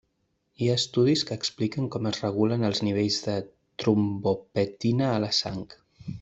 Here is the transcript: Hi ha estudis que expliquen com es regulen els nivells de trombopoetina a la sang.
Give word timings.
Hi 0.61 0.69
ha 0.69 0.77
estudis 0.79 1.23
que 1.31 1.37
expliquen 1.41 1.89
com 1.97 2.07
es 2.13 2.17
regulen 2.23 2.65
els 2.71 2.81
nivells 2.87 3.19
de 3.27 3.37
trombopoetina 3.83 5.13
a 5.13 5.23
la 5.27 5.31
sang. 5.45 5.63